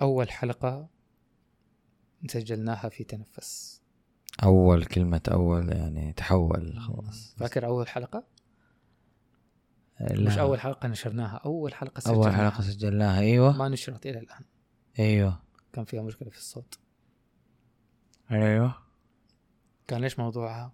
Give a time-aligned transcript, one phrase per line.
[0.00, 0.88] أول حلقة
[2.26, 3.82] سجلناها في تنفس.
[4.42, 7.34] أول كلمة أول يعني تحول خلاص.
[7.38, 8.24] فاكر أول حلقة؟
[10.00, 10.26] لا.
[10.26, 12.50] مش أول حلقة نشرناها أول حلقة أول سجلناها.
[12.50, 13.56] حلقة سجلناها أيوه.
[13.56, 14.44] ما نشرت إلى الآن.
[14.98, 15.42] أيوه.
[15.72, 16.78] كان فيها مشكلة في الصوت.
[18.30, 18.74] أيوه.
[19.88, 20.72] كان إيش موضوعها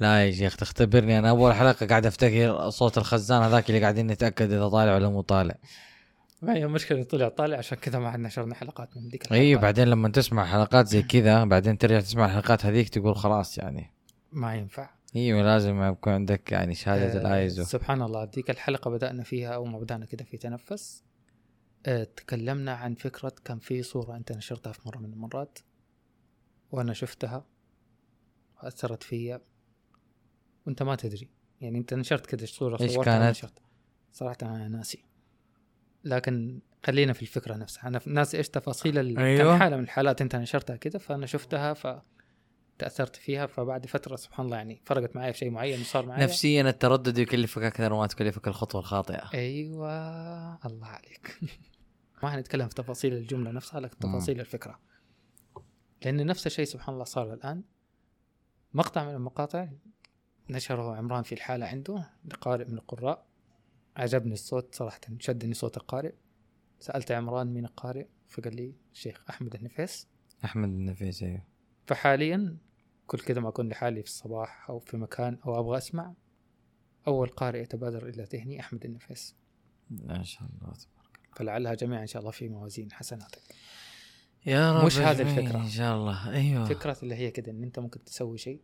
[0.00, 4.52] لا يا شيخ تختبرني أنا أول حلقة قاعد أفتكر صوت الخزان هذاك اللي قاعدين نتأكد
[4.52, 5.54] إذا طالع ولا مو طالع.
[6.42, 9.56] ما هي مشكله طلع طالع عشان كذا ما عاد نشرنا حلقات من ذيك اي.
[9.56, 13.92] بعدين لما تسمع حلقات زي كذا بعدين ترجع تسمع الحلقات هذيك تقول خلاص يعني.
[14.32, 14.90] ما ينفع.
[15.16, 17.64] أيوه لازم يكون عندك يعني شهادة آه، الآيزو.
[17.64, 21.04] سبحان الله ذيك الحلقة بدأنا فيها اول ما بدأنا كده في تنفس.
[21.86, 25.58] آه، تكلمنا عن فكرة كان في صورة أنت نشرتها في مرة من المرات
[26.70, 27.46] وأنا شفتها
[28.62, 29.40] وأثرت فيا.
[30.66, 33.58] وأنت ما تدري يعني أنت نشرت إيش صورتها وأنا كانت؟
[34.12, 35.04] صراحة أنا ناسي.
[36.06, 37.88] لكن خلينا في الفكرة نفسها.
[37.88, 39.18] أنا ناسي إيش تفاصيل ال...
[39.18, 39.38] أيوة.
[39.38, 44.56] كان حالة من الحالات أنت نشرتها كده فأنا شفتها فتأثرت فيها فبعد فترة سبحان الله
[44.56, 48.80] يعني فرقت معي في شيء معين وصار معي نفسيا التردد يكلفك أكثر ما تكلفك الخطوة
[48.80, 49.30] الخاطئة.
[49.34, 50.66] أيوه.
[50.66, 51.40] الله عليك.
[52.22, 53.98] ما حنتكلم في تفاصيل الجملة نفسها لكن.
[53.98, 54.80] تفاصيل الفكرة.
[56.04, 57.62] لأن نفس الشيء سبحان الله صار الآن.
[58.74, 59.68] مقطع من المقاطع
[60.50, 63.26] نشره عمران في الحالة عنده لقارئ من القراء.
[63.96, 66.14] عجبني الصوت صراحة شدني صوت القارئ.
[66.80, 70.08] سألت عمران مين القارئ فقال لي الشيخ أحمد النفيس.
[70.44, 71.42] أحمد النفيس أيوه.
[71.86, 72.56] فحاليا
[73.06, 76.14] كل كذا ما أكون لحالي في الصباح أو في مكان أو أبغى أسمع
[77.06, 79.36] أول قارئ يتبادر إلى ذهني أحمد النفيس.
[79.90, 80.72] ما شاء الله
[81.36, 83.42] فلعلها جميعا إن شاء الله في موازين حسناتك.
[84.46, 85.60] يا رب مش هذه الفكرة.
[85.60, 86.32] إن شاء الله.
[86.32, 86.64] أيوه.
[86.64, 88.60] فكرة اللي هي كده إن أنت ممكن تسوي شيء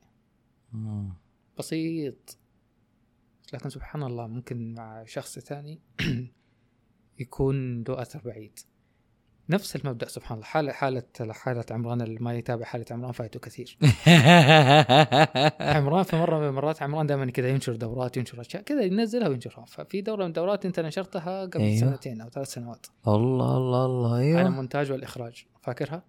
[0.73, 1.13] مم.
[1.59, 2.39] بسيط.
[3.53, 5.81] لكن سبحان الله ممكن مع شخص ثاني
[7.21, 8.59] يكون له أثر بعيد.
[9.51, 10.47] نفس المبدأ سبحان الله.
[10.47, 13.79] حالة حالة حالة عمران اللي ما يتابع حالة عمران فايته كثير.
[15.77, 19.64] عمران في مرة من المرات عمران دائما كذا ينشر دورات ينشر أشياء كذا ينزلها وينشرها.
[19.64, 21.80] ففي دورة من الدورات أنت نشرتها قبل أيوه.
[21.80, 22.86] سنتين أو ثلاث سنوات.
[23.09, 24.19] الله الله الله.
[24.19, 24.42] أيوه.
[24.42, 25.47] المونتاج والإخراج.
[25.63, 26.03] فاكرها؟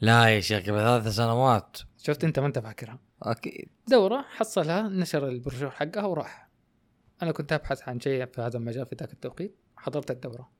[0.00, 1.78] لا يا شيخ قبل ثلاث سنوات.
[1.98, 2.98] شفت أنت ما أنت فاكرها.
[3.22, 3.68] أكيد.
[3.88, 6.43] دورة حصلها نشر البروشور حقها وراح.
[7.24, 10.52] أنا كنت أبحث عن شيء في هذا المجال في ذاك التوقيت حضرت الدورة.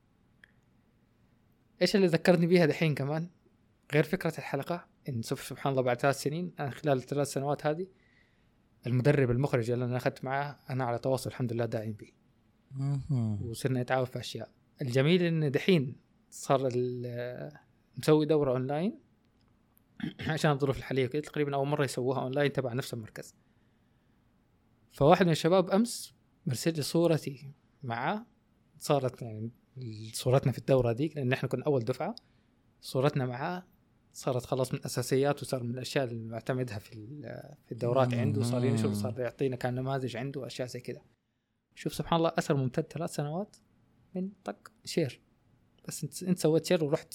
[1.82, 3.30] إيش اللي ذكرني بيها دحين كمان؟
[3.94, 7.86] غير فكرة الحلقة إن سب- سبحان الله بعد ثلاث سنين أنا خلال الثلاث سنوات هذه
[8.86, 12.12] المدرب المخرج اللي أنا أخذت معاه أنا على تواصل الحمد لله دائم به.
[13.42, 14.50] وصرنا نتعاون في أشياء.
[14.82, 15.97] الجميل إن دحين
[16.30, 16.60] صار
[17.98, 19.00] مسوي دورة أونلاين
[20.28, 23.34] عشان الظروف الحالية كده تقريبا أول مرة يسووها أونلاين تبع نفس المركز.
[24.92, 26.14] فواحد من الشباب أمس
[26.47, 28.27] مرسل لي صورتي معاه
[28.78, 29.50] صارت يعني
[30.12, 32.15] صورتنا في الدورة ديك لأن إحنا كنا أول دفعة.
[32.81, 33.66] صورتنا معاه
[34.12, 36.91] صارت خلاص من الأساسيات وصار من الأشياء اللي معتمدها في
[37.66, 38.43] في الدورات عنده.
[38.43, 41.03] صار ينشر صار يعطينا كان نماذج عنده أشياء زي كذا
[41.75, 43.56] شوف سبحان الله أثر ممتد ثلاث سنوات
[44.15, 45.20] من طق share.
[45.88, 47.15] بس انت انت سويت share وراح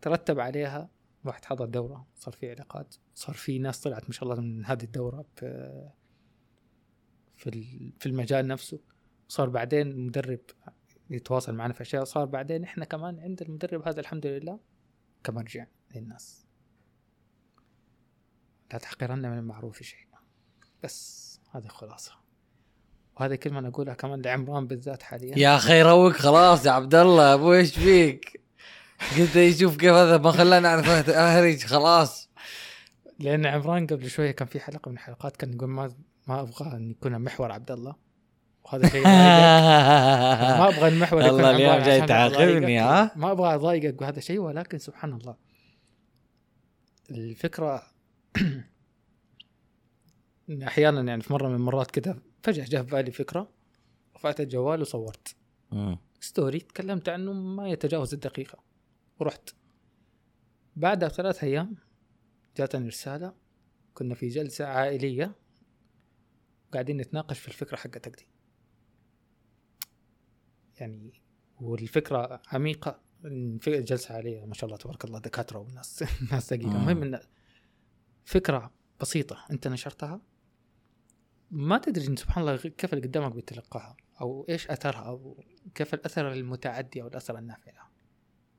[0.00, 0.90] ترتب عليها.
[1.24, 2.06] واحد حضر دورة.
[2.14, 5.26] صار في علاقات صار في ناس طلعت ما شاء الله من هذه الدورة
[7.38, 8.80] في في ال- في المجال نفسه.
[9.28, 10.40] صار بعدين مدرب
[11.10, 14.60] يتواصل معنا في أشياء صار بعدين إحنا كمان عند المدرب هذا الحمد لله
[15.24, 16.46] كمرجع للناس.
[18.72, 20.08] لا تحقرن من المعروف شيء.
[20.82, 22.12] بس هذه الخلاصة
[23.16, 25.38] وهذه كلمة أنا أقولها كمان لعمران بالذات حاليا.
[25.38, 28.40] يا أخي روق خلاص يا عبد الله أبو إيش فيك؟
[29.18, 32.30] قلت يشوف كيف هذا ما خلاني اعرف اهرج خلاص.
[33.18, 35.94] لأن عمران قبل شوية كان في حلقة من الحلقات كان يقول ما
[36.28, 37.96] ما أبغى أن يكون محور عبد الله
[38.64, 39.04] وهذا شيء.
[39.04, 42.78] ما أبغى المحور يكون الله اليوم جاي تعاقبني،.
[42.78, 45.36] ها؟ ما أبغى أضايقك بهذا الشيء ولكن سبحان الله
[47.10, 47.82] الفكرة
[50.66, 53.48] أحيانا يعني في مرة من المرات كذا فجأة جاء في بالي فكرة
[54.16, 55.36] رفعت الجوال وصورت.
[56.20, 58.58] ستوري تكلمت عنه ما يتجاوز الدقيقة
[59.20, 59.50] ورحت
[60.76, 61.76] بعدها بثلاث أيام
[62.56, 63.34] جاتني رسالة
[63.94, 65.34] كنا في جلسة عائلية
[66.72, 68.28] قاعدين نتناقش في الفكرة حقتك دي.
[70.80, 71.22] يعني
[71.60, 73.00] والفكرة عميقة.
[73.24, 76.70] إن في جلسة عائلية ما شاء الله تبارك الله دكاترة وناس ناس دقيقة.
[76.70, 76.76] مم.
[76.76, 77.20] المهم إن
[78.24, 80.20] فكرة بسيطة أنت نشرتها.
[81.50, 85.44] ما تدري سبحان الله كيف اللي قدامك بيتلقاها أو إيش أثرها أو
[85.74, 87.90] كيف الأثر المتعدي أو الأثر النافع لها.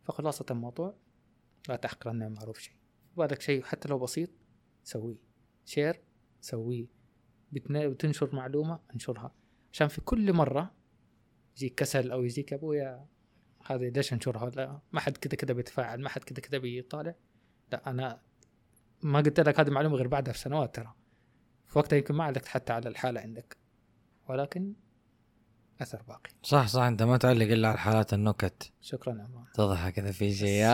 [0.03, 0.97] فخلاصة الموضوع
[1.69, 2.75] لا تحقرن معروف شيء.
[3.17, 4.29] بالك شيء حتى لو بسيط
[4.83, 5.17] سويه.
[5.65, 6.01] شير
[6.41, 6.98] سويه.
[7.51, 9.31] بتنشر معلومة انشرها.
[9.73, 10.71] عشان في كل مرة
[11.55, 13.05] يجيك كسل أو يجيك أبويا
[13.65, 17.15] هذه ليش انشرها؟ ولا ما حد كذا كذا بيتفاعل ما حد كذا كذا بيطالع.
[17.71, 18.21] لا أنا
[19.01, 20.93] ما قلت لك هذه المعلومه غير بعدها بسنوات ترى.
[21.67, 23.57] في وقتها يمكن ما علقت حتى على الحالة عندك.
[24.29, 24.73] ولكن
[25.81, 26.29] أثر باقي.
[26.43, 28.71] صح صح أنت ما تعلق إلا على حالات النكت.
[28.81, 30.65] شكرا عمران تضحك كذا في شيء.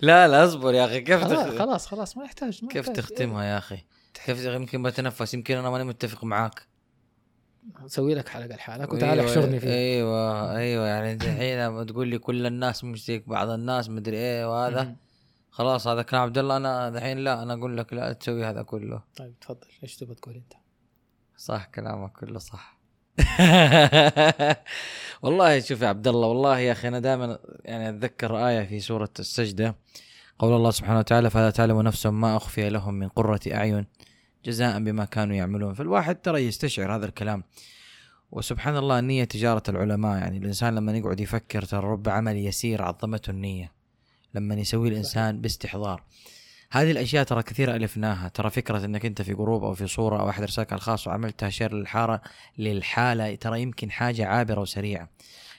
[0.00, 1.58] لا لا أصبر يا أخي كيف خلاص تخ...
[1.58, 3.04] خلاص خلاص ما يحتاج ما كيف يحتاج.
[3.04, 3.84] تختمها يا أخي؟
[4.26, 6.62] كيف يمكن بتنفس يمكن أنا ماني متفق معاك.
[7.86, 12.18] أسوي لك حلقة لحالك وتعال أيوة، احشرني فيه أيوه أيوه يعني الحين لما تقول لي
[12.18, 14.96] كل الناس مش زيك بعض الناس مدري إيه وهذا.
[15.50, 19.02] خلاص هذا كلام عبد الله أنا الحين لا أنا أقول لك لا تسوي هذا كله.
[19.16, 20.52] طيب تفضل إيش تبغى تقول أنت؟
[21.40, 22.80] صح كلامك كله صح.
[25.22, 29.10] والله شوف يا عبد الله والله يا أخي أنا دائما يعني أتذكر آية في سورة
[29.18, 29.76] السجدة
[30.38, 33.86] قول الله سبحانه وتعالى فلا تعلم نفس ما أخفي لهم من قرة أعين
[34.44, 35.74] جزاء بما كانوا يعملون.
[35.74, 37.44] فالواحد ترى يستشعر هذا الكلام.
[38.32, 43.30] وسبحان الله النية تجارة العلماء يعني الإنسان لما يقعد يفكر ترى رب عمل يسير عظمته
[43.30, 43.72] النية
[44.34, 46.02] لما يسوي الإنسان باستحضار.
[46.72, 48.28] هذه الأشياء ترى كثير ألفناها.
[48.28, 51.74] ترى فكرة أنك أنت في group أو في صورة أو أحد رسالك الخاص وعملتها share
[51.74, 52.22] للحارة
[52.58, 55.08] للحالة ترى يمكن حاجة عابرة وسريعة.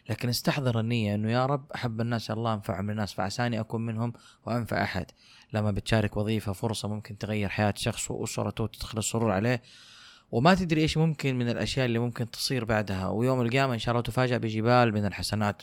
[0.10, 4.14] لكن استحضر النية أنه يا رب أحب الناس الله أنفعهم للناس فعساني أكون منهم
[4.46, 5.06] وأنفع أحد.
[5.54, 9.62] لما بتشارك وظيفة فرصة ممكن تغير حياة شخص وأسرته وتدخل السرور عليه.
[10.32, 13.08] وما تدري إيش ممكن من الأشياء اللي ممكن تصير بعدها.
[13.08, 15.62] ويوم القيامة إن شاء الله تفاجأ بجبال من الحسنات.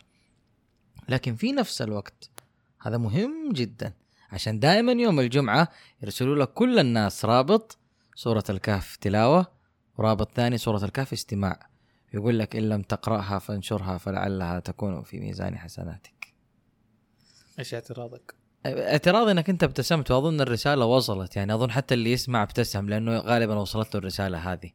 [1.08, 2.30] لكن في نفس الوقت
[2.80, 3.92] هذا مهم جدا.
[4.32, 5.68] عشان دائما يوم الجمعة
[6.02, 7.78] يرسلوا لك كل الناس رابط
[8.14, 9.46] سورة الكهف تلاوة
[9.98, 11.68] ورابط ثاني سورة الكهف استماع.
[12.14, 16.34] يقول لك إن لم تقرأها فانشرها فلعلها تكون في ميزان حسناتك.
[17.58, 18.34] إيش اعتراضك؟
[18.66, 21.36] اعتراضي إنك أنت ابتسمت وأظن الرسالة وصلت.
[21.36, 24.70] يعني أظن حتى اللي يسمع ابتسم لأنه غالبا وصلت له الرسالة هذه.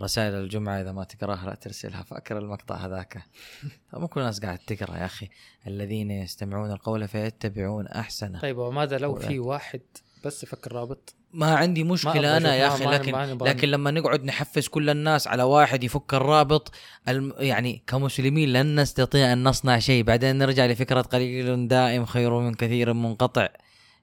[0.00, 3.22] رسائل الجمعة إذا ما تقراها لا ترسلها فاكر المقطع هذاك.
[3.94, 5.28] مو كل الناس قاعد تقرأ يا أخي.
[5.66, 8.40] الذين يستمعون القول فيتبعون أحسنه.
[8.40, 9.80] طيب وماذا لو ولا- في واحد
[10.24, 13.44] بس يفكر رابط؟ ما عندي ما مشكلة أبغى أنا يا أخي ما- ما- لكن ما
[13.44, 16.72] لكن لما نقعد نحفز كل الناس على واحد يفك الرابط
[17.08, 20.02] الم يعني كمسلمين لن نستطيع أن نصنع شيء.
[20.04, 23.48] بعدين نرجع لفكرة قليل دائم خير من كثير منقطع.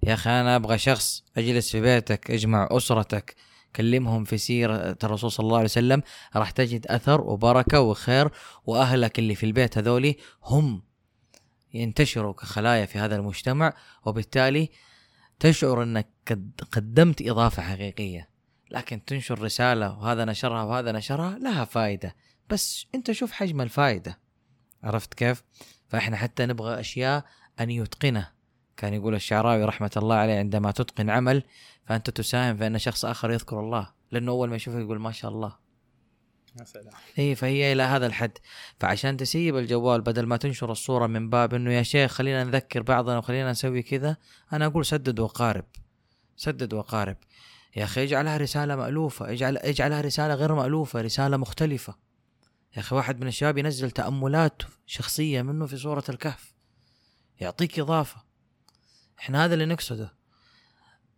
[0.03, 3.35] يا أخي أنا أبغى شخص أجلس في بيتك أجمع أسرتك.
[3.75, 6.01] كلمهم في سيرة الرسول صلى الله عليه وسلم
[6.35, 8.31] راح تجد أثر وبركة وخير
[8.65, 10.83] وأهلك اللي في البيت هذولي هم
[11.73, 13.73] ينتشروا كخلايا في هذا المجتمع
[14.05, 14.69] وبالتالي
[15.39, 18.29] تشعر قد قدمت إضافة حقيقية.
[18.71, 22.15] لكن تنشر رسالة وهذا نشرها وهذا نشرها لها فائده
[22.49, 24.19] بس أنت شوف حجم الفائده
[24.83, 25.43] عرفت كيف؟
[25.87, 27.25] فإحنا حتى نبغى أشياء
[27.59, 28.31] أن يتقنه
[28.79, 31.43] كان يقول الشعراوي رحمة الله عليه عندما تتقن عمل
[31.85, 35.31] فأنت تساهم في أن شخص آخر يذكر الله لأنه أول ما يشوفه يقول ما شاء
[35.31, 35.55] الله.
[36.59, 36.93] يا سلام.
[37.19, 38.37] إي فهي إلى هذا الحد.
[38.79, 43.17] فعشان تسيب الجوال بدل ما تنشر الصورة من باب إنه يا شيخ خلينا نذكر بعضنا
[43.17, 44.17] وخلينا نسوي كذا
[44.53, 45.65] أنا أقول سدد وقارب.
[46.35, 47.17] سدد وقارب.
[47.75, 51.95] يا أخي اجعلها رسالة مألوفة اجعل اجعلها رسالة غير مألوفة رسالة مختلفة.
[52.75, 56.53] يا أخي واحد من الشباب ينزل تأملات شخصية منه في سوره الكهف.
[57.39, 58.28] يعطيك إضافة.
[59.19, 60.13] إحنا هذا اللي نقصده.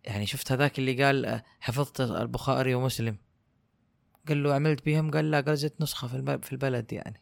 [0.04, 3.18] يعني شفت هذاك اللي قال آه، حفظت البخاري ومسلم.
[4.28, 7.22] قال له عملت بهم؟ قال لا قال زدت نسخة في الب- في البلد يعني.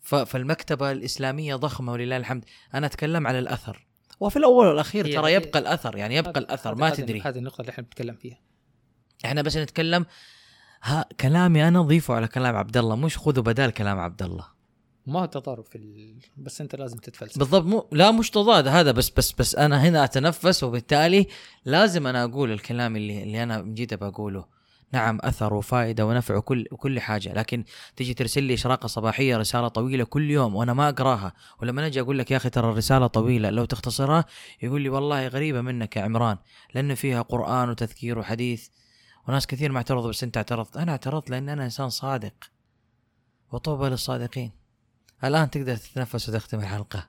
[0.00, 2.44] فالمكتبة الإسلامية ضخمة ولله الحمد.
[2.74, 3.86] أنا أتكلم على الأثر.
[4.20, 7.20] وفي الأول والأخير ترى هي- يبقى الأثر يعني يبقى هذا- الأثر هذا- ما تدري.
[7.20, 8.38] هذه النقطة اللي إحنا بنتكلم فيها.
[9.24, 10.06] إحنا بس نتكلم
[10.82, 14.46] ها كلامي أنا ضيفه على كلام عبد الله مش خذوا بدال كلام عبد الله.
[15.06, 16.16] ما هو تضارب في ال...
[16.36, 17.38] بس انت لازم تتفلسف.
[17.38, 21.26] بالضبط مو لا مش تضاد هذا بس بس بس أنا هنا أتنفس وبالتالي
[21.64, 24.60] لازم أنا أقول الكلام اللي اللي أنا جد بقوله
[24.92, 27.64] نعم أثر وفائدة ونفع وكل وكل حاجة لكن
[27.96, 32.18] تيجي ترسل لي إشراقة صباحية رسالة طويلة كل يوم وأنا ما أقراها ولما أجي أقول
[32.18, 34.24] لك يا أخي ترى الرسالة طويلة لو تختصرها
[34.62, 36.36] يقول لي والله غريبة منك يا عمران
[36.74, 38.68] لأن فيها قرآن وتذكير وحديث
[39.28, 40.76] وناس كثير ما اعترضوا بس أنت اعترضت.
[40.76, 42.34] أنا اعترضت لأن أنا إنسان صادق.
[43.52, 44.59] وطوبى للصادقين.
[45.24, 47.08] الآن تقدر تتنفس وتختم الحلقة.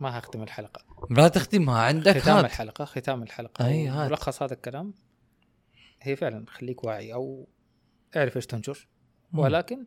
[0.00, 0.84] ما هختم الحلقة.
[1.10, 2.44] لا تختمها عندك ختام هات.
[2.44, 3.66] الحلقة ختام الحلقة.
[3.66, 4.10] أي هات.
[4.10, 4.94] ملخص هذا الكلام.
[6.00, 7.48] هي فعلا خليك واعي أو
[8.16, 8.88] اعرف إيش تنشر.
[9.34, 9.86] ولكن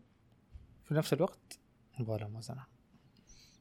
[0.83, 1.59] في نفس الوقت
[1.99, 2.63] يبغى لها موازنة.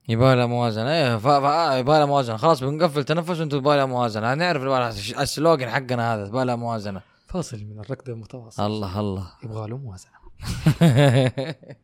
[0.08, 0.90] يبغى لها موازنة.
[0.90, 1.26] إيه ف...
[1.26, 1.26] ف...
[1.26, 2.36] آه، يبغى لها موازنة.
[2.36, 4.34] خلاص بنقفل تنفس وأنتم يبغى لها موازنة.
[4.34, 4.88] لها
[5.22, 7.02] السلوجن حقنا هذا يبغى لها موازنة.
[7.26, 8.66] فاصل من الركض المتواصل.
[8.66, 9.32] الله الله.
[9.44, 10.14] يبغى له موازنة.